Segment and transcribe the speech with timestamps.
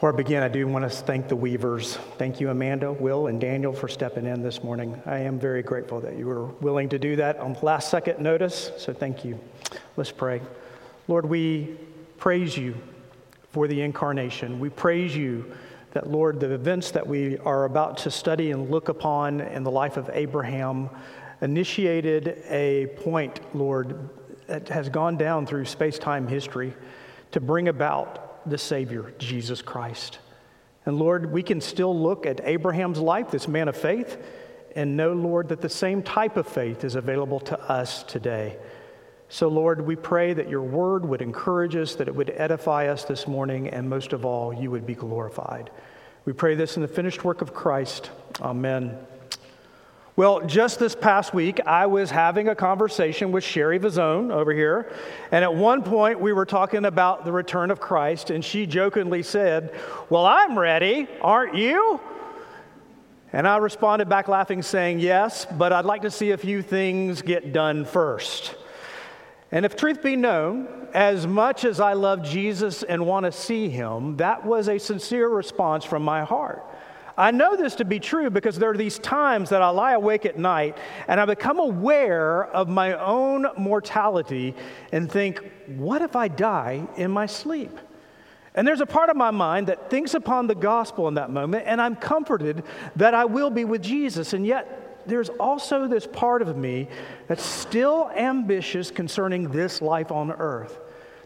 [0.00, 1.96] Before I begin, I do want to thank the Weavers.
[2.16, 4.98] Thank you, Amanda, Will, and Daniel, for stepping in this morning.
[5.04, 8.72] I am very grateful that you were willing to do that on last second notice,
[8.78, 9.38] so thank you.
[9.98, 10.40] Let's pray.
[11.06, 11.76] Lord, we
[12.16, 12.76] praise you
[13.50, 14.58] for the incarnation.
[14.58, 15.52] We praise you
[15.90, 19.70] that, Lord, the events that we are about to study and look upon in the
[19.70, 20.88] life of Abraham
[21.42, 24.08] initiated a point, Lord,
[24.46, 26.72] that has gone down through space time history
[27.32, 30.18] to bring about the Savior, Jesus Christ.
[30.86, 34.16] And Lord, we can still look at Abraham's life, this man of faith,
[34.74, 38.56] and know, Lord, that the same type of faith is available to us today.
[39.28, 43.04] So, Lord, we pray that your word would encourage us, that it would edify us
[43.04, 45.70] this morning, and most of all, you would be glorified.
[46.24, 48.10] We pray this in the finished work of Christ.
[48.40, 48.98] Amen.
[50.20, 54.92] Well, just this past week, I was having a conversation with Sherry Vazone over here.
[55.32, 59.22] And at one point, we were talking about the return of Christ, and she jokingly
[59.22, 59.74] said,
[60.10, 61.98] Well, I'm ready, aren't you?
[63.32, 67.22] And I responded back laughing, saying, Yes, but I'd like to see a few things
[67.22, 68.56] get done first.
[69.50, 73.70] And if truth be known, as much as I love Jesus and want to see
[73.70, 76.62] him, that was a sincere response from my heart.
[77.16, 80.26] I know this to be true because there are these times that I lie awake
[80.26, 84.54] at night and I become aware of my own mortality
[84.92, 87.78] and think, what if I die in my sleep?
[88.54, 91.64] And there's a part of my mind that thinks upon the gospel in that moment,
[91.66, 92.64] and I'm comforted
[92.96, 94.32] that I will be with Jesus.
[94.32, 96.88] And yet, there's also this part of me
[97.28, 100.78] that's still ambitious concerning this life on earth.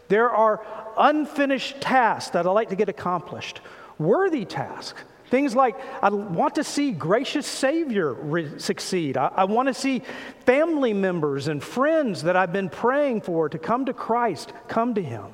[0.07, 0.63] There are
[0.97, 3.59] unfinished tasks that I like to get accomplished,
[3.97, 9.17] worthy tasks Things like, I want to see gracious Savior re- succeed.
[9.17, 10.03] I, I want to see
[10.45, 15.03] family members and friends that I've been praying for to come to Christ come to
[15.03, 15.25] Him.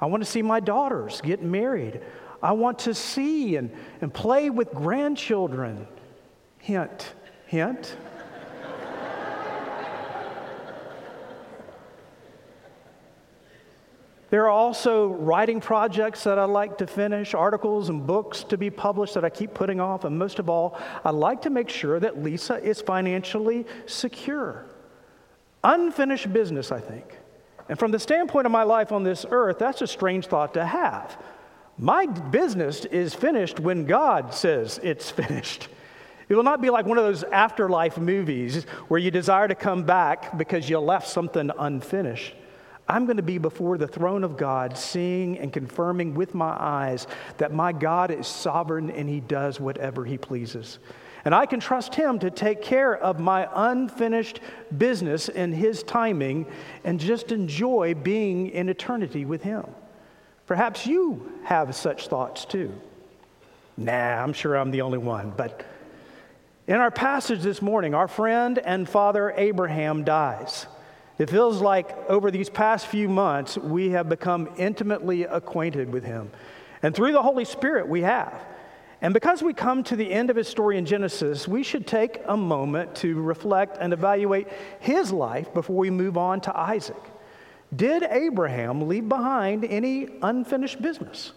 [0.00, 2.00] I want to see my daughters get married.
[2.42, 5.86] I want to see and, and play with grandchildren.
[6.58, 7.14] Hint,
[7.46, 7.96] hint.
[14.30, 18.68] There are also writing projects that I like to finish, articles and books to be
[18.68, 20.04] published that I keep putting off.
[20.04, 24.66] And most of all, I like to make sure that Lisa is financially secure.
[25.64, 27.16] Unfinished business, I think.
[27.70, 30.64] And from the standpoint of my life on this earth, that's a strange thought to
[30.64, 31.22] have.
[31.78, 35.68] My business is finished when God says it's finished.
[36.28, 39.84] It will not be like one of those afterlife movies where you desire to come
[39.84, 42.34] back because you left something unfinished.
[42.88, 47.06] I'm going to be before the throne of God, seeing and confirming with my eyes
[47.36, 50.78] that my God is sovereign and he does whatever he pleases.
[51.24, 54.40] And I can trust him to take care of my unfinished
[54.78, 56.46] business in his timing
[56.84, 59.64] and just enjoy being in eternity with him.
[60.46, 62.72] Perhaps you have such thoughts too.
[63.76, 65.34] Nah, I'm sure I'm the only one.
[65.36, 65.62] But
[66.66, 70.66] in our passage this morning, our friend and father Abraham dies.
[71.18, 76.30] It feels like over these past few months, we have become intimately acquainted with him.
[76.82, 78.40] And through the Holy Spirit, we have.
[79.00, 82.20] And because we come to the end of his story in Genesis, we should take
[82.26, 84.48] a moment to reflect and evaluate
[84.80, 87.02] his life before we move on to Isaac.
[87.74, 91.32] Did Abraham leave behind any unfinished business?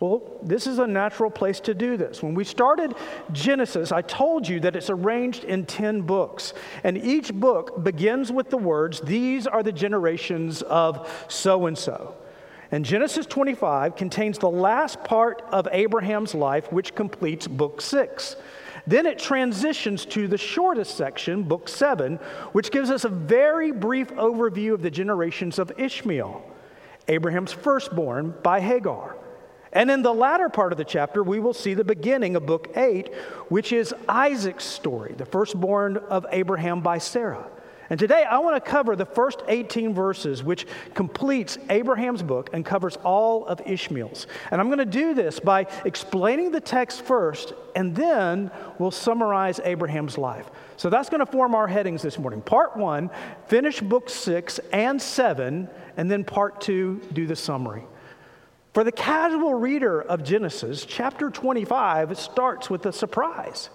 [0.00, 2.22] Well, this is a natural place to do this.
[2.22, 2.94] When we started
[3.32, 6.52] Genesis, I told you that it's arranged in 10 books.
[6.82, 12.16] And each book begins with the words, These are the generations of so and so.
[12.72, 18.34] And Genesis 25 contains the last part of Abraham's life, which completes book six.
[18.86, 22.16] Then it transitions to the shortest section, book seven,
[22.52, 26.44] which gives us a very brief overview of the generations of Ishmael,
[27.08, 29.16] Abraham's firstborn by Hagar.
[29.74, 32.70] And in the latter part of the chapter, we will see the beginning of book
[32.76, 33.12] eight,
[33.48, 37.50] which is Isaac's story, the firstborn of Abraham by Sarah.
[37.90, 42.64] And today I want to cover the first 18 verses, which completes Abraham's book and
[42.64, 44.26] covers all of Ishmael's.
[44.50, 49.60] And I'm going to do this by explaining the text first, and then we'll summarize
[49.64, 50.50] Abraham's life.
[50.76, 52.40] So that's going to form our headings this morning.
[52.40, 53.10] Part one,
[53.48, 57.84] finish book six and seven, and then part two, do the summary.
[58.74, 63.70] For the casual reader of Genesis, chapter 25 starts with a surprise.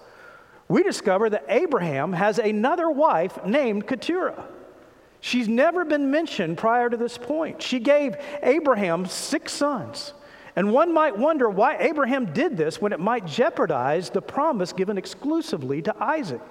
[0.68, 4.46] We discover that Abraham has another wife named Keturah.
[5.22, 7.62] She's never been mentioned prior to this point.
[7.62, 10.12] She gave Abraham six sons.
[10.54, 14.98] And one might wonder why Abraham did this when it might jeopardize the promise given
[14.98, 16.42] exclusively to Isaac.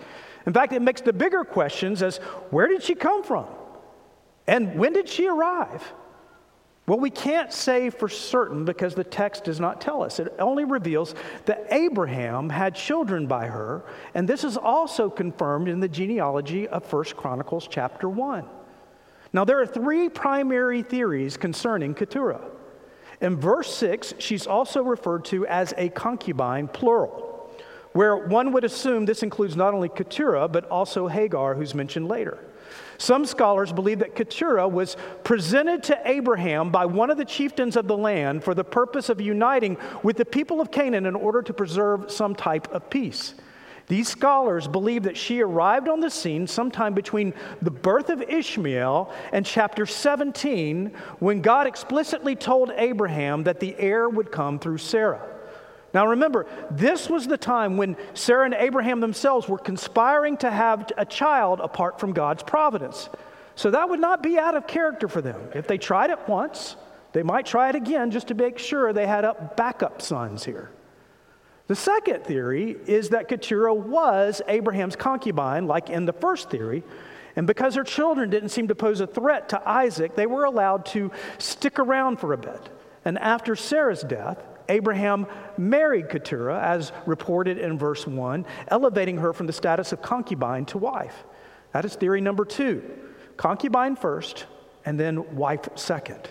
[0.47, 2.17] In fact, it makes the bigger questions as
[2.49, 3.45] where did she come from?
[4.47, 5.93] And when did she arrive?
[6.89, 10.17] Well, we can't say for certain because the text does not tell us.
[10.17, 11.13] It only reveals
[11.45, 13.83] that Abraham had children by her,
[14.15, 18.43] and this is also confirmed in the genealogy of 1 Chronicles chapter 1.
[19.33, 22.41] Now, there are three primary theories concerning Keturah.
[23.21, 27.53] In verse 6, she's also referred to as a concubine, plural,
[27.93, 32.39] where one would assume this includes not only Keturah, but also Hagar, who's mentioned later.
[32.99, 37.87] Some scholars believe that Keturah was presented to Abraham by one of the chieftains of
[37.87, 41.53] the land for the purpose of uniting with the people of Canaan in order to
[41.53, 43.35] preserve some type of peace.
[43.87, 49.11] These scholars believe that she arrived on the scene sometime between the birth of Ishmael
[49.31, 55.38] and chapter 17 when God explicitly told Abraham that the heir would come through Sarah.
[55.93, 60.91] Now remember, this was the time when Sarah and Abraham themselves were conspiring to have
[60.97, 63.09] a child apart from God's providence.
[63.55, 65.41] So that would not be out of character for them.
[65.53, 66.75] If they tried it once,
[67.11, 70.69] they might try it again just to make sure they had up backup sons here.
[71.67, 76.83] The second theory is that Keturah was Abraham's concubine, like in the first theory,
[77.35, 80.85] and because her children didn't seem to pose a threat to Isaac, they were allowed
[80.87, 82.69] to stick around for a bit.
[83.05, 85.27] And after Sarah's death, Abraham
[85.57, 90.77] married Keturah, as reported in verse 1, elevating her from the status of concubine to
[90.77, 91.25] wife.
[91.73, 92.83] That is theory number two
[93.37, 94.45] concubine first,
[94.85, 96.29] and then wife second.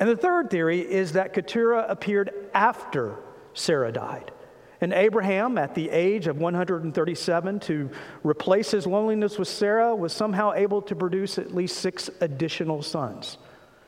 [0.00, 3.16] And the third theory is that Keturah appeared after
[3.54, 4.32] Sarah died.
[4.80, 7.90] And Abraham, at the age of 137, to
[8.24, 13.38] replace his loneliness with Sarah, was somehow able to produce at least six additional sons.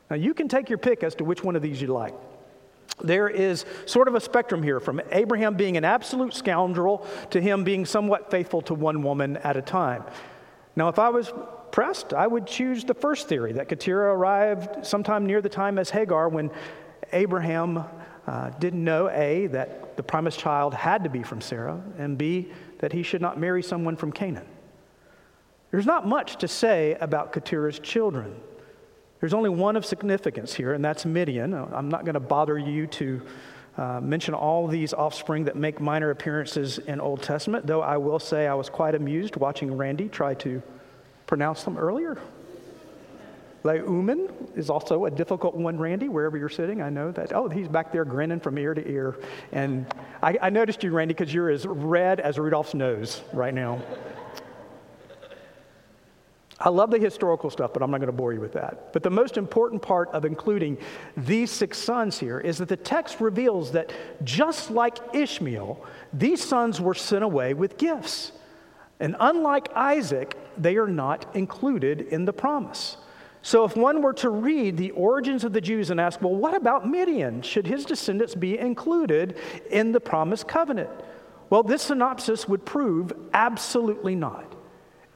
[0.08, 2.14] Now, you can take your pick as to which one of these you like
[3.02, 7.64] there is sort of a spectrum here from Abraham being an absolute scoundrel to him
[7.64, 10.05] being somewhat faithful to one woman at a time.
[10.75, 11.32] Now, if I was
[11.70, 15.90] pressed, I would choose the first theory that Keturah arrived sometime near the time as
[15.90, 16.50] Hagar when
[17.12, 17.85] Abraham
[18.26, 22.52] uh, didn't know A, that the promised child had to be from Sarah, and B,
[22.79, 24.46] that he should not marry someone from Canaan.
[25.70, 28.35] There's not much to say about Keturah's children.
[29.20, 31.52] There's only one of significance here, and that's Midian.
[31.54, 33.22] I'm not going to bother you to
[33.76, 38.18] uh, mention all these offspring that make minor appearances in Old Testament, though I will
[38.18, 40.62] say I was quite amused watching Randy try to
[41.26, 42.18] pronounce them earlier.
[43.64, 46.80] Leuman is also a difficult one, Randy, wherever you're sitting.
[46.80, 47.32] I know that.
[47.34, 49.16] Oh, he's back there grinning from ear to ear.
[49.52, 49.86] And
[50.22, 53.82] I, I noticed you, Randy, because you're as red as Rudolph's nose right now.
[56.60, 58.93] I love the historical stuff, but I'm not going to bore you with that.
[58.93, 60.78] But the most important part of including
[61.16, 63.93] these six sons here is that the text reveals that
[64.25, 68.32] just like Ishmael, these sons were sent away with gifts.
[68.99, 72.96] And unlike Isaac, they are not included in the promise.
[73.43, 76.54] So if one were to read the origins of the Jews and ask, well, what
[76.54, 77.40] about Midian?
[77.43, 79.38] Should his descendants be included
[79.70, 80.90] in the promised covenant?
[81.49, 84.47] Well, this synopsis would prove absolutely not.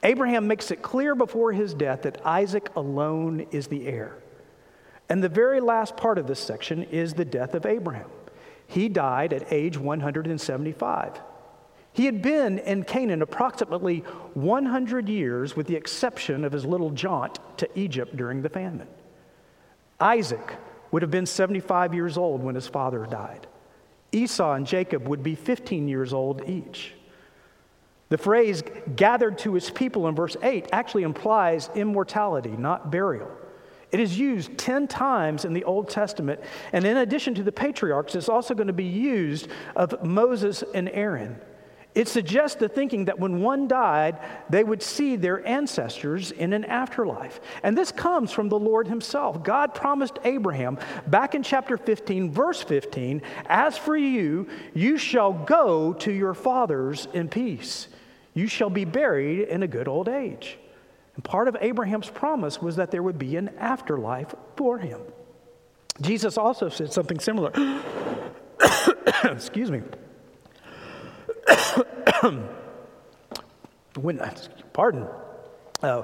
[0.03, 4.17] Abraham makes it clear before his death that Isaac alone is the heir.
[5.09, 8.09] And the very last part of this section is the death of Abraham.
[8.67, 11.21] He died at age 175.
[11.93, 13.99] He had been in Canaan approximately
[14.33, 18.87] 100 years, with the exception of his little jaunt to Egypt during the famine.
[19.99, 20.55] Isaac
[20.91, 23.47] would have been 75 years old when his father died.
[24.11, 26.93] Esau and Jacob would be 15 years old each.
[28.13, 28.61] The phrase
[28.95, 33.31] gathered to his people in verse 8 actually implies immortality, not burial.
[33.91, 36.39] It is used 10 times in the Old Testament,
[36.73, 40.89] and in addition to the patriarchs, it's also going to be used of Moses and
[40.89, 41.41] Aaron.
[41.95, 46.65] It suggests the thinking that when one died, they would see their ancestors in an
[46.65, 47.41] afterlife.
[47.63, 49.43] And this comes from the Lord Himself.
[49.43, 50.77] God promised Abraham
[51.07, 57.07] back in chapter 15, verse 15, As for you, you shall go to your fathers
[57.15, 57.87] in peace.
[58.33, 60.57] You shall be buried in a good old age.
[61.15, 65.01] And part of Abraham's promise was that there would be an afterlife for him.
[66.01, 67.51] Jesus also said something similar.
[69.23, 69.81] Excuse me.
[73.99, 74.19] when,
[74.73, 75.07] pardon.
[75.81, 76.03] Uh,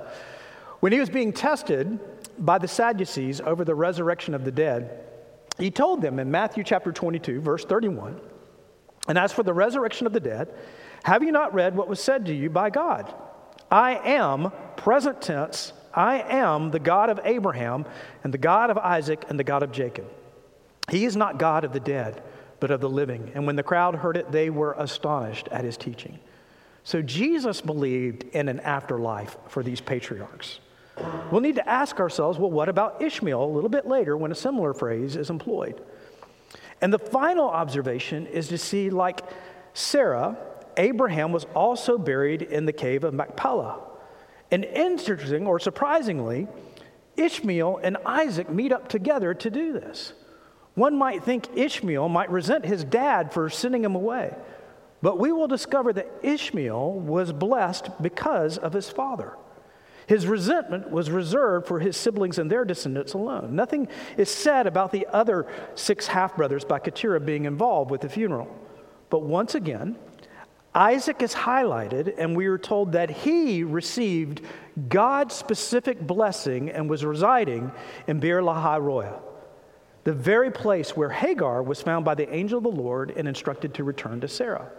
[0.80, 2.00] when he was being tested
[2.38, 5.06] by the Sadducees over the resurrection of the dead,
[5.58, 8.20] he told them in Matthew chapter 22, verse 31,
[9.08, 10.54] and as for the resurrection of the dead,
[11.04, 13.14] have you not read what was said to you by God?
[13.72, 17.86] I am, present tense, I am the God of Abraham
[18.24, 20.10] and the God of Isaac and the God of Jacob.
[20.90, 22.22] He is not God of the dead,
[22.60, 23.32] but of the living.
[23.36, 26.20] And when the crowd heard it, they were astonished at his teaching.
[26.84, 30.60] So Jesus believed in an afterlife for these patriarchs.
[31.32, 34.36] We'll need to ask ourselves well, what about Ishmael a little bit later when a
[34.36, 35.82] similar phrase is employed?
[36.82, 39.22] And the final observation is to see, like
[39.74, 40.38] Sarah,
[40.80, 43.82] Abraham was also buried in the cave of Machpelah.
[44.50, 46.48] And interesting or surprisingly,
[47.18, 50.14] Ishmael and Isaac meet up together to do this.
[50.76, 54.34] One might think Ishmael might resent his dad for sending him away,
[55.02, 59.34] but we will discover that Ishmael was blessed because of his father.
[60.08, 63.56] His resentment was reserved for his siblings and their descendants alone.
[63.56, 65.46] Nothing is said about the other
[65.76, 68.48] six half brothers by Keturah being involved with the funeral.
[69.10, 69.98] But once again,
[70.74, 74.42] Isaac is highlighted, and we are told that he received
[74.88, 77.72] God's specific blessing and was residing
[78.08, 79.10] in Beer Lahai Roi,
[80.04, 83.74] the very place where Hagar was found by the angel of the Lord and instructed
[83.76, 84.70] to return to Sarah.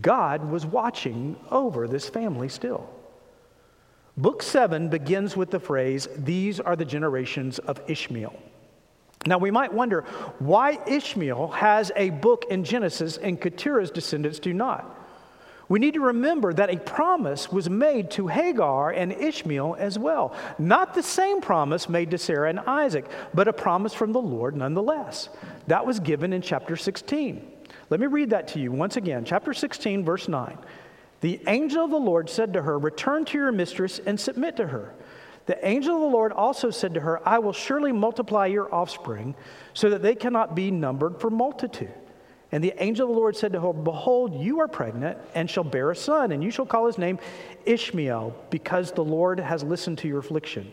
[0.00, 2.88] God was watching over this family still.
[4.16, 8.34] Book 7 begins with the phrase, These are the generations of Ishmael.
[9.24, 10.02] Now, we might wonder
[10.40, 14.98] why Ishmael has a book in Genesis and Keturah's descendants do not.
[15.72, 20.36] We need to remember that a promise was made to Hagar and Ishmael as well.
[20.58, 24.54] Not the same promise made to Sarah and Isaac, but a promise from the Lord
[24.54, 25.30] nonetheless.
[25.68, 27.50] That was given in chapter 16.
[27.88, 29.24] Let me read that to you once again.
[29.24, 30.58] Chapter 16, verse 9.
[31.22, 34.66] The angel of the Lord said to her, Return to your mistress and submit to
[34.66, 34.92] her.
[35.46, 39.34] The angel of the Lord also said to her, I will surely multiply your offspring
[39.72, 41.94] so that they cannot be numbered for multitude.
[42.52, 45.64] And the angel of the Lord said to her, Behold, you are pregnant and shall
[45.64, 47.18] bear a son, and you shall call his name
[47.64, 50.72] Ishmael, because the Lord has listened to your affliction.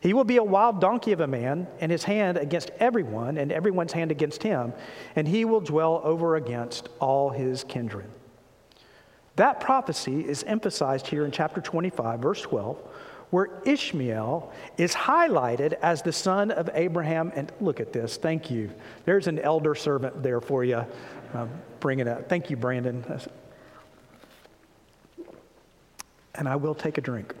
[0.00, 3.52] He will be a wild donkey of a man, and his hand against everyone, and
[3.52, 4.72] everyone's hand against him,
[5.16, 8.08] and he will dwell over against all his kindred.
[9.36, 12.76] That prophecy is emphasized here in chapter 25, verse 12,
[13.30, 17.30] where Ishmael is highlighted as the son of Abraham.
[17.36, 18.16] And look at this.
[18.16, 18.70] Thank you.
[19.04, 20.84] There's an elder servant there for you.
[21.34, 22.28] Um, bring it up.
[22.28, 23.04] Thank you, Brandon.
[26.34, 27.34] And I will take a drink.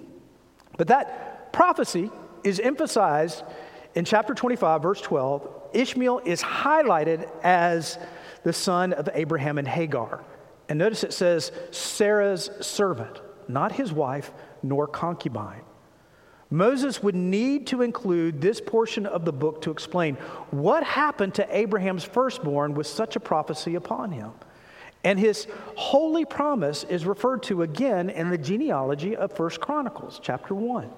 [0.76, 2.10] but that prophecy
[2.44, 3.42] is emphasized
[3.94, 5.48] in chapter 25, verse 12.
[5.72, 7.98] Ishmael is highlighted as
[8.42, 10.24] the son of Abraham and Hagar.
[10.68, 14.32] And notice it says Sarah's servant, not his wife
[14.62, 15.62] nor concubine.
[16.50, 20.16] Moses would need to include this portion of the book to explain
[20.50, 24.32] what happened to Abraham's firstborn with such a prophecy upon him.
[25.04, 30.54] And his holy promise is referred to again in the genealogy of First Chronicles, chapter
[30.54, 30.90] 1.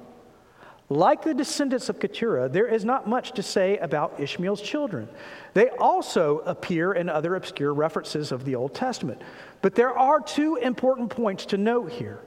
[0.89, 5.09] Like the descendants of Keturah, there is not much to say about Ishmael's children.
[5.55, 9.23] They also appear in other obscure references of the Old Testament.
[9.63, 12.21] But there are two important points to note here.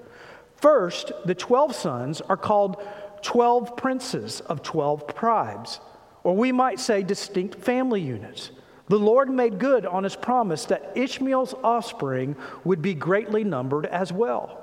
[0.56, 2.82] First, the 12 sons are called
[3.26, 5.80] 12 princes of 12 tribes,
[6.24, 8.52] or we might say distinct family units.
[8.88, 14.14] The Lord made good on his promise that Ishmael's offspring would be greatly numbered as
[14.14, 14.62] well.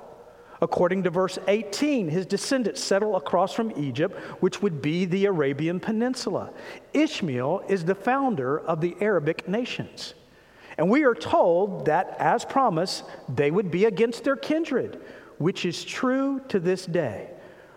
[0.61, 5.81] According to verse 18, his descendants settle across from Egypt, which would be the Arabian
[5.81, 6.51] Peninsula.
[6.93, 10.13] Ishmael is the founder of the Arabic nations.
[10.77, 15.01] And we are told that, as promised, they would be against their kindred,
[15.37, 17.32] which is true to this day.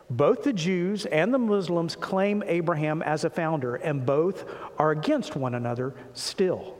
[0.08, 4.44] Both the Jews and the Muslims claim Abraham as a founder, and both
[4.78, 6.76] are against one another still.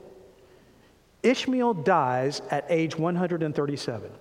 [1.23, 4.11] Ishmael dies at age 137.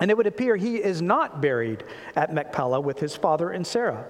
[0.00, 4.06] And it would appear he is not buried at Machpelah with his father and Sarah.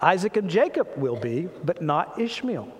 [0.00, 2.72] Isaac and Jacob will be, but not Ishmael.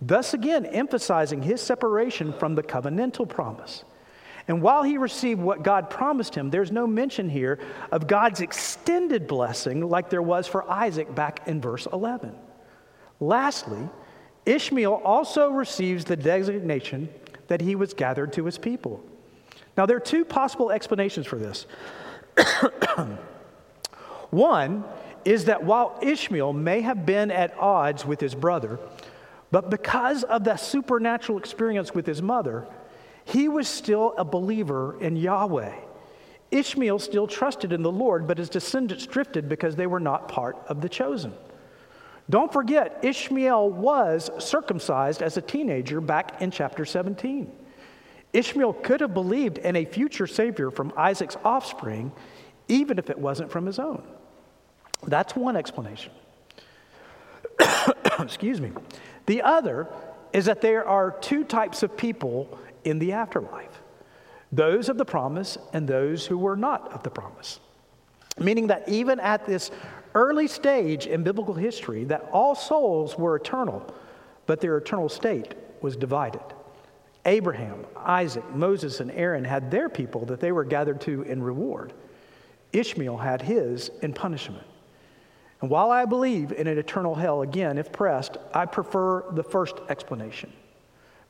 [0.00, 3.84] Thus, again, emphasizing his separation from the covenantal promise.
[4.50, 7.60] And while he received what God promised him, there's no mention here
[7.92, 12.34] of God's extended blessing like there was for Isaac back in verse 11.
[13.20, 13.88] Lastly,
[14.44, 17.08] Ishmael also receives the designation
[17.46, 19.00] that he was gathered to his people.
[19.76, 21.66] Now, there are two possible explanations for this.
[24.30, 24.82] One
[25.24, 28.80] is that while Ishmael may have been at odds with his brother,
[29.52, 32.66] but because of the supernatural experience with his mother,
[33.30, 35.74] he was still a believer in Yahweh.
[36.50, 40.56] Ishmael still trusted in the Lord, but his descendants drifted because they were not part
[40.66, 41.32] of the chosen.
[42.28, 47.50] Don't forget, Ishmael was circumcised as a teenager back in chapter 17.
[48.32, 52.10] Ishmael could have believed in a future Savior from Isaac's offspring,
[52.66, 54.02] even if it wasn't from his own.
[55.06, 56.12] That's one explanation.
[58.18, 58.72] Excuse me.
[59.26, 59.88] The other
[60.32, 63.80] is that there are two types of people in the afterlife
[64.52, 67.60] those of the promise and those who were not of the promise.
[68.38, 69.70] Meaning that even at this
[70.14, 73.94] early stage in biblical history that all souls were eternal,
[74.46, 76.42] but their eternal state was divided.
[77.26, 81.92] Abraham, Isaac, Moses, and Aaron had their people that they were gathered to in reward.
[82.72, 84.66] Ishmael had his in punishment.
[85.60, 89.76] And while I believe in an eternal hell, again, if pressed, I prefer the first
[89.90, 90.50] explanation.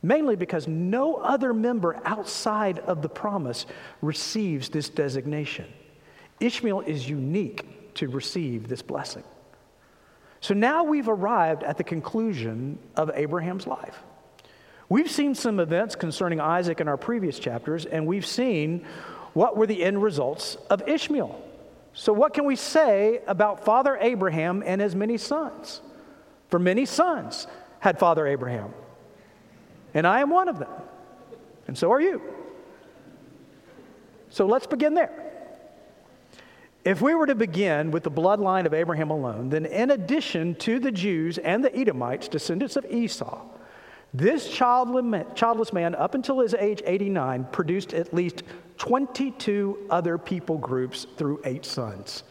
[0.02, 3.66] Mainly because no other member outside of the promise
[4.00, 5.66] receives this designation.
[6.40, 9.24] Ishmael is unique to receive this blessing.
[10.40, 14.02] So now we've arrived at the conclusion of Abraham's life.
[14.88, 18.84] We've seen some events concerning Isaac in our previous chapters, and we've seen
[19.34, 21.40] what were the end results of Ishmael.
[21.92, 25.80] So, what can we say about Father Abraham and his many sons?
[26.48, 27.46] For many sons
[27.78, 28.72] had Father Abraham,
[29.94, 30.70] and I am one of them,
[31.66, 32.22] and so are you.
[34.30, 35.30] So, let's begin there.
[36.84, 40.78] If we were to begin with the bloodline of Abraham alone, then in addition to
[40.78, 43.42] the Jews and the Edomites, descendants of Esau,
[44.14, 48.42] this childless man, up until his age 89, produced at least
[48.78, 52.24] 22 other people groups through eight sons.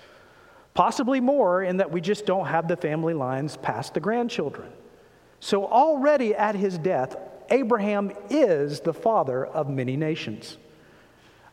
[0.74, 4.72] Possibly more, in that we just don't have the family lines past the grandchildren.
[5.40, 7.16] So, already at his death,
[7.52, 10.58] Abraham is the father of many nations.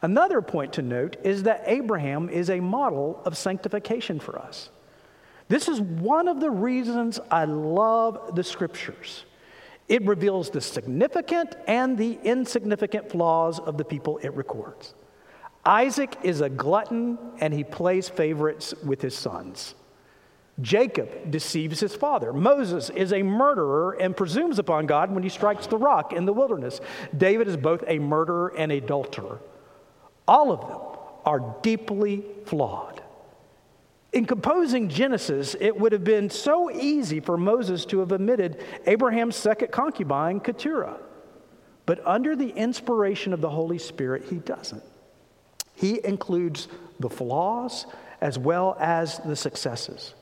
[0.03, 4.71] Another point to note is that Abraham is a model of sanctification for us.
[5.49, 9.25] This is one of the reasons I love the scriptures.
[9.88, 14.95] It reveals the significant and the insignificant flaws of the people it records.
[15.65, 19.75] Isaac is a glutton and he plays favorites with his sons.
[20.61, 22.33] Jacob deceives his father.
[22.33, 26.33] Moses is a murderer and presumes upon God when he strikes the rock in the
[26.33, 26.81] wilderness.
[27.17, 29.41] David is both a murderer and adulterer.
[30.27, 30.81] All of them
[31.27, 33.03] are deeply flawed.
[34.13, 39.37] In composing Genesis, it would have been so easy for Moses to have omitted Abraham's
[39.37, 40.97] second concubine, Keturah.
[41.85, 44.83] But under the inspiration of the Holy Spirit, he doesn't.
[45.75, 47.87] He includes the flaws
[48.23, 50.14] as well as the successes.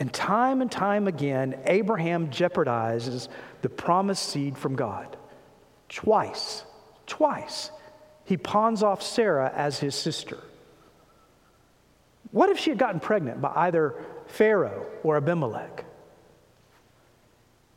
[0.00, 3.28] And time and time again, Abraham jeopardizes
[3.60, 5.16] the promised seed from God.
[5.90, 6.64] Twice,
[7.06, 7.70] twice,
[8.24, 10.38] he pawns off Sarah as his sister.
[12.32, 13.94] What if she had gotten pregnant by either
[14.26, 15.84] Pharaoh or Abimelech?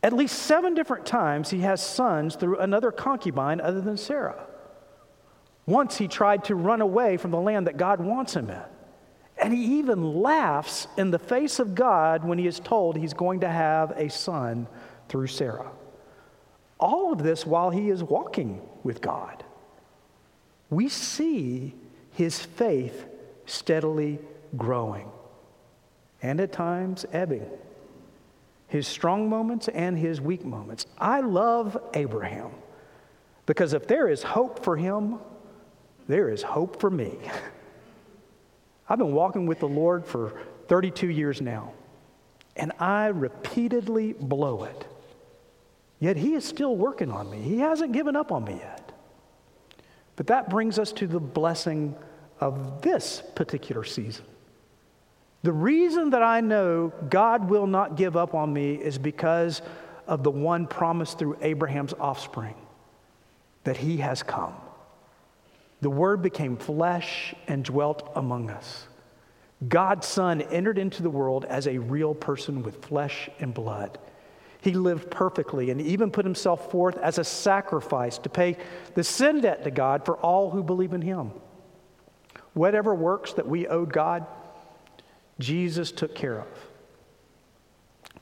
[0.01, 4.45] At least seven different times he has sons through another concubine other than Sarah.
[5.65, 8.61] Once he tried to run away from the land that God wants him in.
[9.37, 13.41] And he even laughs in the face of God when he is told he's going
[13.41, 14.67] to have a son
[15.09, 15.71] through Sarah.
[16.79, 19.43] All of this while he is walking with God.
[20.69, 21.73] We see
[22.11, 23.05] his faith
[23.45, 24.19] steadily
[24.55, 25.09] growing
[26.21, 27.45] and at times ebbing.
[28.67, 30.87] His strong moments and his weak moments.
[30.97, 32.51] I love Abraham
[33.45, 35.19] because if there is hope for him,
[36.07, 37.17] there is hope for me.
[38.87, 40.33] I've been walking with the Lord for
[40.67, 41.71] 32 years now,
[42.55, 44.85] and I repeatedly blow it.
[45.99, 47.41] Yet He is still working on me.
[47.41, 48.91] He hasn't given up on me yet.
[50.15, 51.95] But that brings us to the blessing
[52.39, 54.25] of this particular season.
[55.43, 59.61] The reason that I know God will not give up on me is because
[60.07, 62.55] of the one promised through Abraham's offspring
[63.63, 64.55] that he has come.
[65.83, 68.87] The Word became flesh and dwelt among us.
[69.67, 73.97] God's Son entered into the world as a real person with flesh and blood.
[74.61, 78.55] He lived perfectly and even put himself forth as a sacrifice to pay
[78.95, 81.31] the sin debt to God for all who believe in him.
[82.53, 84.25] Whatever works that we owed God,
[85.37, 86.47] Jesus took care of.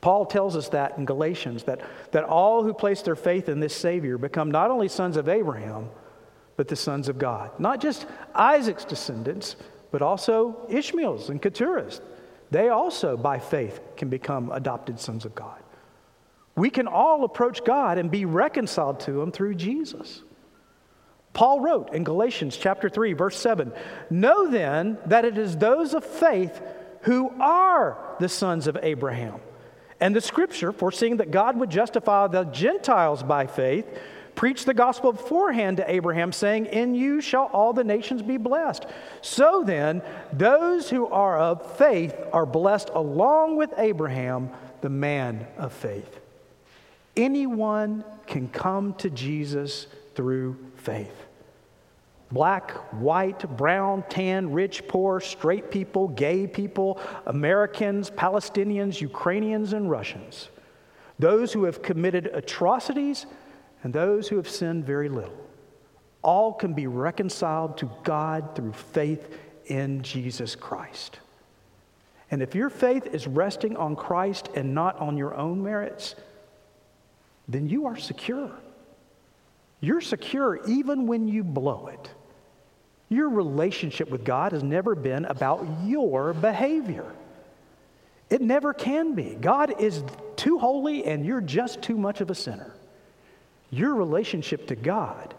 [0.02, 3.76] Paul tells us that in Galatians that, that all who place their faith in this
[3.76, 5.92] Savior become not only sons of Abraham,
[6.58, 7.52] but the sons of God.
[7.60, 9.56] Not just Isaac's descendants,
[9.92, 12.02] but also Ishmael's and Keturah's.
[12.52, 15.58] They also, by faith, can become adopted sons of God.
[16.56, 20.22] We can all approach God and be reconciled to Him through Jesus.
[21.34, 23.72] Paul wrote in Galatians chapter 3, verse 7
[24.10, 26.62] Know then that it is those of faith
[27.04, 29.40] who are the sons of Abraham.
[30.00, 33.86] And the scripture, foreseeing that God would justify the Gentiles by faith,
[34.36, 38.86] preached the gospel beforehand to Abraham, saying, In you shall all the nations be blessed.
[39.22, 40.02] So then,
[40.34, 44.50] those who are of faith are blessed along with Abraham,
[44.82, 46.20] the man of faith.
[47.16, 51.26] Anyone can come to Jesus through faith.
[52.32, 60.48] black, white, brown, tan, rich, poor, straight people, gay people, Americans, Palestinians, Ukrainians, and Russians,
[61.20, 63.26] those who have committed atrocities
[63.84, 65.38] and those who have sinned very little.
[66.22, 71.20] All can be reconciled to God through faith in Jesus Christ.
[72.30, 76.16] And if your faith is resting on Christ and not on your own merits,
[77.48, 78.52] then you are secure.
[79.82, 82.10] You're secure even when you blow it.
[83.10, 87.12] Your relationship with God has never been about your behavior.
[88.30, 89.36] It never can be.
[89.42, 90.04] God is
[90.38, 92.74] too holy and you're just too much of a sinner.
[93.72, 95.34] Your relationship to God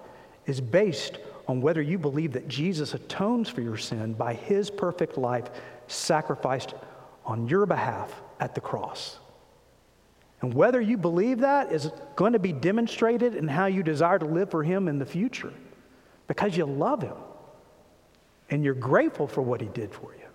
[0.46, 5.18] is based on whether you believe that Jesus atones for your sin by his perfect
[5.18, 5.48] life
[5.86, 6.74] sacrificed
[7.24, 9.18] on your behalf at the cross.
[10.40, 14.24] And whether you believe that is going to be demonstrated in how you desire to
[14.24, 15.52] live for him in the future
[16.26, 17.16] because you love him
[18.50, 20.26] and you're grateful for what he did for you.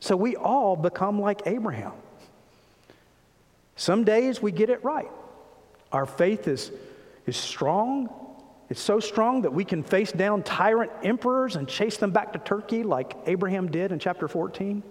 [0.00, 1.92] So we all become like Abraham.
[3.76, 5.10] Some days we get it right.
[5.92, 6.70] Our faith is,
[7.26, 8.08] is strong.
[8.68, 12.38] It's so strong that we can face down tyrant emperors and chase them back to
[12.38, 14.82] Turkey like Abraham did in chapter 14.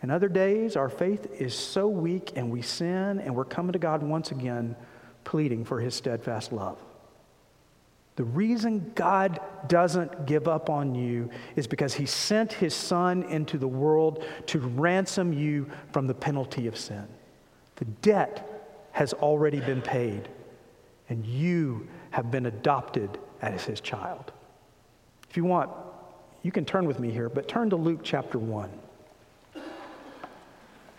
[0.00, 3.78] And other days, our faith is so weak and we sin and we're coming to
[3.78, 4.74] God once again
[5.24, 6.78] pleading for his steadfast love.
[8.16, 13.56] The reason God doesn't give up on you is because He sent His Son into
[13.56, 17.06] the world to ransom you from the penalty of sin.
[17.76, 18.51] The debt
[18.92, 20.28] has already been paid,
[21.08, 24.32] and you have been adopted as His child.
[25.28, 25.70] If you want,
[26.42, 28.70] you can turn with me here, but turn to Luke chapter 1.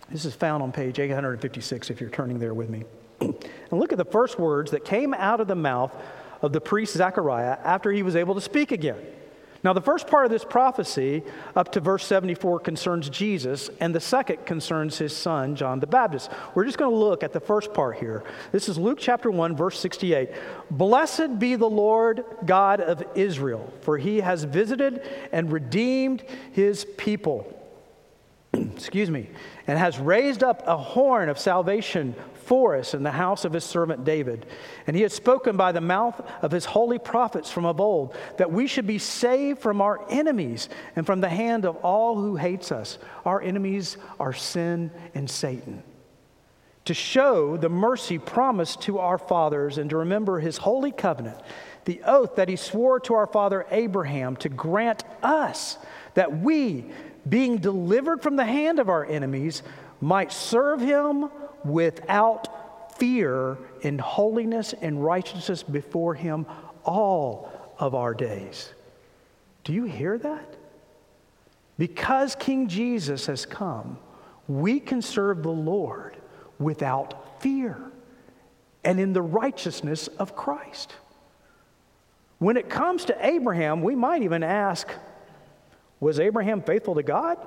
[0.10, 2.84] This is found on page 856 if you're turning there with me.
[3.22, 3.34] and
[3.72, 5.92] look at the first words that came out of the mouth
[6.42, 9.00] of the priest Zechariah after he was able to speak again.
[9.64, 11.24] Now, the first part of this prophecy,
[11.56, 16.30] up to verse 74, concerns Jesus, and the second concerns his son, John the Baptist.
[16.54, 18.24] We're just going to look at the first part here.
[18.52, 20.32] This is Luke chapter 1, verse 68.
[20.70, 27.48] Blessed be the Lord God of Israel, for he has visited and redeemed his people.
[28.54, 29.30] Excuse me,
[29.66, 33.64] and has raised up a horn of salvation for us in the house of his
[33.64, 34.46] servant David.
[34.88, 38.52] And he had spoken by the mouth of his holy prophets from of old that
[38.52, 42.72] we should be saved from our enemies and from the hand of all who hates
[42.72, 42.98] us.
[43.26, 45.84] Our enemies are sin and Satan.
[46.86, 51.38] To show the mercy promised to our fathers and to remember his holy covenant,
[51.86, 55.78] the oath that he swore to our father Abraham to grant us
[56.14, 56.86] that we,
[57.28, 59.64] being delivered from the hand of our enemies,
[60.04, 61.30] might serve him
[61.64, 62.54] without
[62.98, 66.46] fear in holiness and righteousness before Him
[66.84, 68.74] all of our days.
[69.64, 70.56] Do you hear that?
[71.78, 73.98] Because King Jesus has come,
[74.48, 76.16] we can serve the Lord
[76.60, 77.92] without fear
[78.84, 80.94] and in the righteousness of Christ.
[82.40, 84.88] When it comes to Abraham, we might even ask
[86.00, 87.38] was Abraham faithful to God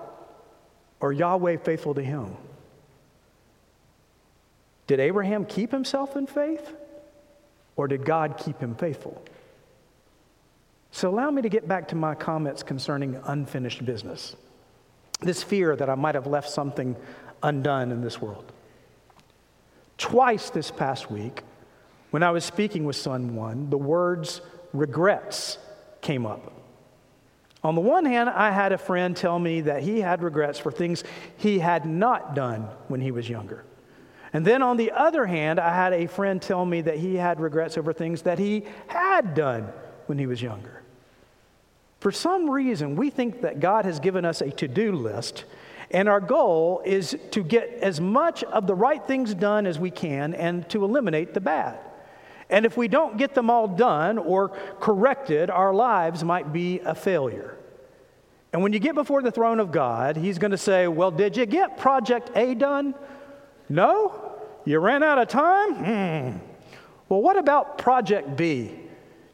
[1.00, 2.36] or Yahweh faithful to him?
[4.86, 6.74] Did Abraham keep himself in faith?
[7.76, 9.22] Or did God keep him faithful?
[10.92, 14.34] So, allow me to get back to my comments concerning unfinished business.
[15.20, 16.96] This fear that I might have left something
[17.42, 18.50] undone in this world.
[19.98, 21.42] Twice this past week,
[22.10, 24.40] when I was speaking with Son One, the words
[24.72, 25.58] regrets
[26.00, 26.52] came up.
[27.66, 30.70] On the one hand, I had a friend tell me that he had regrets for
[30.70, 31.02] things
[31.36, 33.64] he had not done when he was younger.
[34.32, 37.40] And then on the other hand, I had a friend tell me that he had
[37.40, 39.64] regrets over things that he had done
[40.06, 40.80] when he was younger.
[41.98, 45.44] For some reason, we think that God has given us a to do list,
[45.90, 49.90] and our goal is to get as much of the right things done as we
[49.90, 51.80] can and to eliminate the bad.
[52.48, 56.94] And if we don't get them all done or corrected, our lives might be a
[56.94, 57.55] failure.
[58.56, 61.36] And when you get before the throne of God, He's going to say, Well, did
[61.36, 62.94] you get project A done?
[63.68, 64.34] No?
[64.64, 65.74] You ran out of time?
[65.74, 66.38] Hmm.
[67.10, 68.72] Well, what about Project B?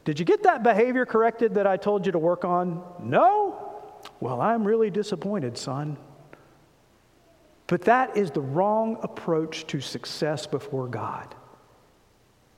[0.03, 2.83] Did you get that behavior corrected that I told you to work on?
[2.99, 3.81] No?
[4.19, 5.95] Well, I'm really disappointed, son.
[7.67, 11.33] But that is the wrong approach to success before God.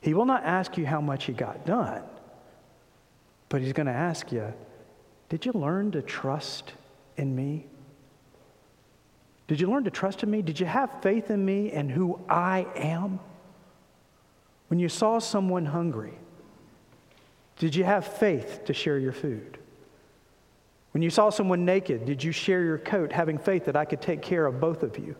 [0.01, 2.01] He will not ask you how much you got done,
[3.49, 4.51] but He's going to ask you,
[5.29, 6.73] Did you learn to trust
[7.17, 7.65] in me?
[9.47, 10.41] Did you learn to trust in me?
[10.41, 13.19] Did you have faith in me and who I am?
[14.67, 16.13] When you saw someone hungry,
[17.57, 19.57] Did you have faith to share your food?
[20.91, 24.01] When you saw someone naked, did you share your coat, having faith that I could
[24.01, 25.15] take care of both of you?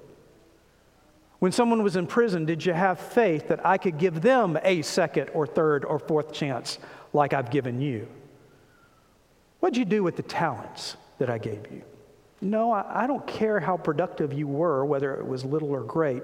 [1.39, 4.81] When someone was in prison, did you have faith that I could give them a
[4.81, 6.79] second or third or fourth chance
[7.11, 8.07] like I've given you?
[9.65, 11.81] What'd you do with the talents that I gave you?
[12.39, 16.21] No, I, I don't care how productive you were, whether it was little or great.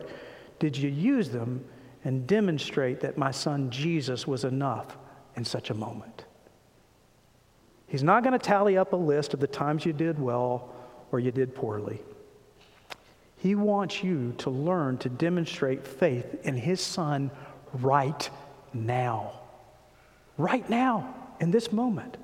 [0.60, 1.66] Did you use them
[2.04, 4.96] and demonstrate that my son Jesus was enough
[5.36, 6.26] in such a moment?
[7.88, 10.72] He's not going to tally up a list of the times you did well
[11.12, 12.00] or you did poorly.
[13.38, 17.32] He wants you to learn to demonstrate faith in His Son
[17.74, 18.30] right
[18.72, 19.32] now.
[20.38, 22.18] Right now, in this moment.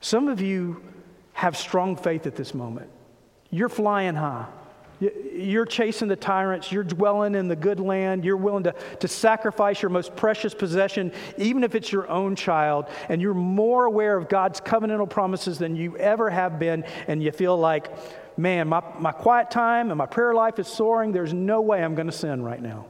[0.00, 0.82] Some of you
[1.34, 2.90] have strong faith at this moment.
[3.50, 4.46] You're flying high.
[5.00, 6.70] You're chasing the tyrants.
[6.70, 8.22] You're dwelling in the good land.
[8.22, 12.86] You're willing to, to sacrifice your most precious possession, even if it's your own child.
[13.08, 16.84] And you're more aware of God's covenantal promises than you ever have been.
[17.08, 17.90] And you feel like,
[18.38, 21.12] man, my, my quiet time and my prayer life is soaring.
[21.12, 22.86] There's no way I'm going to sin right now.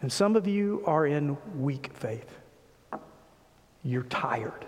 [0.00, 2.36] And some of you are in weak faith.
[3.84, 4.66] You're tired.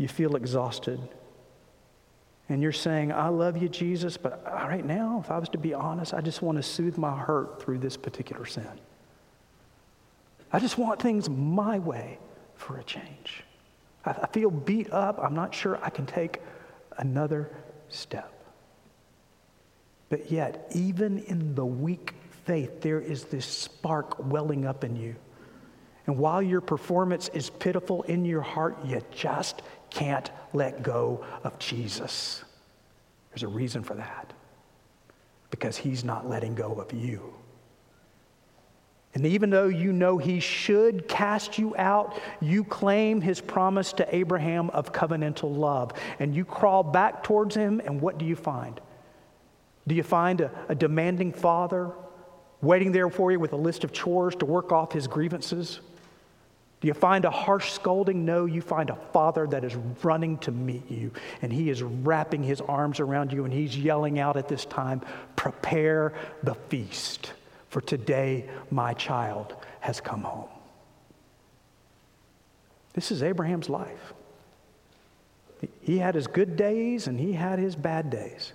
[0.00, 0.98] You feel exhausted.
[2.48, 5.74] And you're saying, I love you, Jesus, but right now, if I was to be
[5.74, 8.66] honest, I just want to soothe my hurt through this particular sin.
[10.54, 12.18] I just want things my way
[12.54, 13.44] for a change.
[14.02, 15.18] I, feel beat up.
[15.22, 16.40] I'm not sure I can take
[16.96, 17.50] another
[17.90, 18.32] step.
[20.08, 22.14] But yet, even in the weak
[22.46, 25.14] faith, there is this spark welling up in you.
[26.06, 31.58] And while your performance is pitiful in your heart, you just can't let go of
[31.58, 32.44] Jesus.
[33.30, 34.32] There's a reason for that.
[35.50, 37.34] Because he's not letting go of you.
[39.14, 44.14] And even though you know he should cast you out, you claim his promise to
[44.14, 45.92] Abraham of covenantal love.
[46.20, 48.80] And you crawl back towards him, and what do you find?
[49.88, 51.90] Do you find a, a demanding father
[52.62, 55.80] waiting there for you with a list of chores to work off his grievances?
[56.80, 58.24] Do you find a harsh scolding?
[58.24, 61.12] No, you find a father that is running to meet you,
[61.42, 65.02] and he is wrapping his arms around you, and he's yelling out at this time,
[65.36, 67.34] Prepare the feast,
[67.68, 70.48] for today my child has come home.
[72.94, 74.14] This is Abraham's life.
[75.82, 78.52] He had his good days and he had his bad days.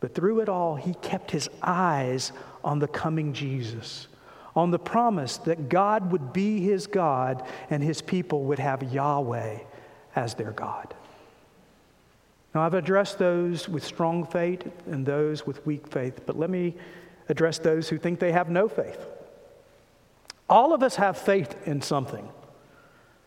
[0.00, 4.08] But through it all, he kept his eyes on the coming Jesus
[4.56, 9.58] on the promise that God would be his God and his people would have Yahweh
[10.16, 10.94] as their God.
[12.54, 16.74] Now, I've addressed those with strong faith and those with weak faith, but let me
[17.28, 18.98] address those who think they have no faith.
[20.48, 22.26] All of us have faith in something,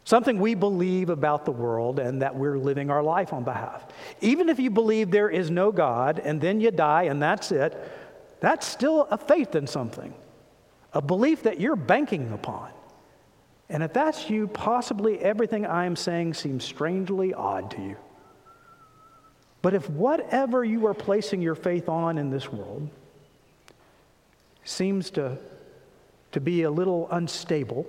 [0.05, 3.85] something we believe about the world and that we're living our life on behalf.
[4.19, 7.77] Even if you believe there is no God and then you die and that's it,
[8.39, 10.11] that's still a faith in something
[10.93, 12.71] a belief that you're banking upon.
[13.69, 17.97] And if that's you, possibly everything I am saying seems strangely odd to you.
[19.61, 22.89] But if whatever you are placing your faith on in this world
[24.63, 25.37] seems to,
[26.31, 27.85] to be a little unstable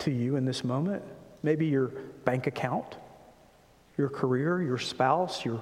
[0.00, 1.02] to you in this moment,
[1.42, 1.88] maybe your
[2.24, 2.96] bank account,
[3.96, 5.60] your career, your spouse, your,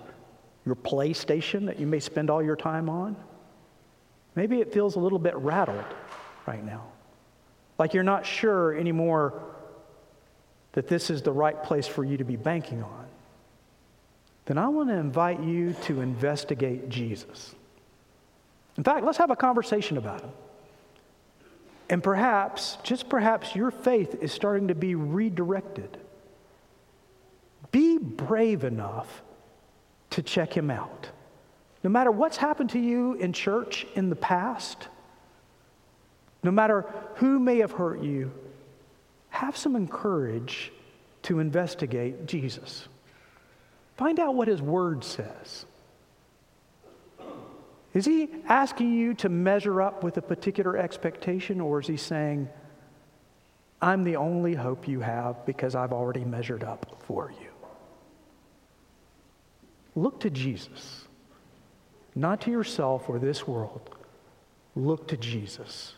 [0.64, 3.14] your PlayStation that you may spend all your time on,
[4.34, 5.84] maybe it feels a little bit rattled
[6.46, 6.84] right now.
[7.78, 9.42] Like you're not sure anymore
[10.72, 13.06] that this is the right place for you to be banking on.
[14.46, 17.54] Then I want to invite you to investigate Jesus.
[18.76, 20.30] In fact, let's have a conversation about him.
[21.88, 25.98] And perhaps, just perhaps, your faith is starting to be redirected.
[27.70, 29.22] Be brave enough
[30.10, 31.08] to check him out.
[31.84, 34.88] No matter what's happened to you in church in the past,
[36.42, 38.32] no matter who may have hurt you,
[39.28, 40.72] have some courage
[41.22, 42.88] to investigate Jesus.
[43.96, 45.64] Find out what his word says.
[47.94, 52.48] Is he asking you to measure up with a particular expectation, or is he saying,
[53.80, 57.48] I'm the only hope you have because I've already measured up for you?
[59.94, 61.04] Look to Jesus,
[62.14, 63.94] not to yourself or this world.
[64.74, 65.94] Look to Jesus.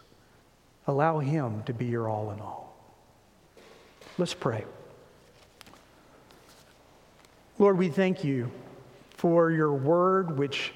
[0.86, 2.76] Allow Him to be your all in all.
[4.18, 4.64] Let's pray.
[7.58, 8.50] Lord, we thank you
[9.10, 10.72] for your word, which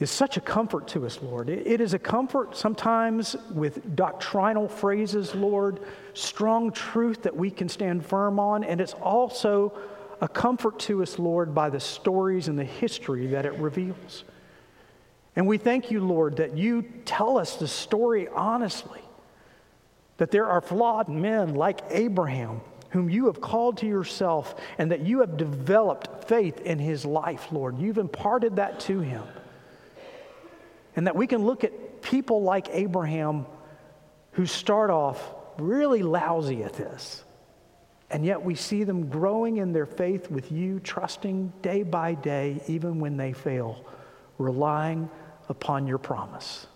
[0.00, 1.48] is such a comfort to us, Lord.
[1.48, 5.80] It is a comfort sometimes with doctrinal phrases, Lord,
[6.14, 9.72] strong truth that we can stand firm on, and it's also
[10.20, 14.24] a comfort to us, Lord, by the stories and the history that it reveals.
[15.34, 19.00] And we thank you, Lord, that you tell us the story honestly,
[20.18, 25.00] that there are flawed men like Abraham, whom you have called to yourself, and that
[25.00, 27.78] you have developed faith in his life, Lord.
[27.78, 29.22] You've imparted that to him.
[30.94, 33.46] And that we can look at people like Abraham
[34.32, 37.24] who start off really lousy at this.
[38.10, 42.62] And yet we see them growing in their faith with you, trusting day by day,
[42.66, 43.86] even when they fail,
[44.36, 45.08] relying
[45.52, 46.66] upon your promise.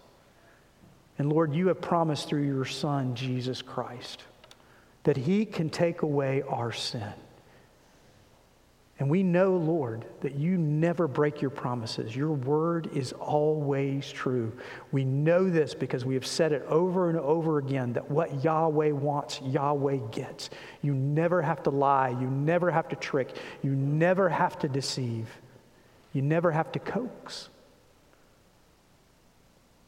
[1.18, 4.22] And Lord, you have promised through your Son, Jesus Christ,
[5.02, 7.12] that he can take away our sin.
[8.98, 12.16] And we know, Lord, that you never break your promises.
[12.16, 14.52] Your word is always true.
[14.90, 18.92] We know this because we have said it over and over again that what Yahweh
[18.92, 20.48] wants, Yahweh gets.
[20.80, 22.08] You never have to lie.
[22.08, 23.36] You never have to trick.
[23.62, 25.28] You never have to deceive.
[26.14, 27.50] You never have to coax.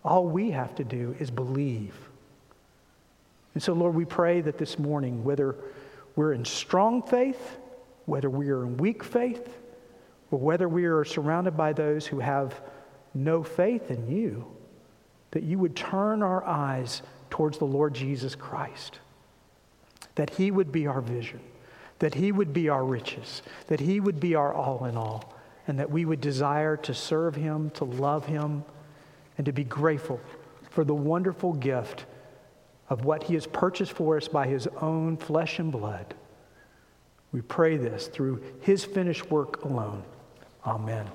[0.08, 1.94] All we have to do is believe.
[3.52, 5.54] And so, Lord, we pray that this morning, whether
[6.16, 7.58] we're in strong faith,
[8.06, 9.58] whether we are in weak faith
[10.30, 12.58] or whether we are surrounded by those who have
[13.12, 14.46] no faith in you,
[15.32, 19.00] that you would turn our eyes towards the Lord Jesus Christ,
[20.14, 21.40] that he would be our vision,
[21.98, 25.34] that he would be our riches, that he would be our all in all,
[25.66, 28.64] and that we would desire to serve him, to love him,
[29.38, 30.20] and to be grateful
[30.70, 32.04] for the wonderful gift
[32.90, 36.14] of what he has purchased for us by his own flesh and blood.
[37.32, 40.02] We pray this through his finished work alone.
[40.66, 41.06] Amen.